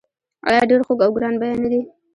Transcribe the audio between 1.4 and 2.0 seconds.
بیه نه دي؟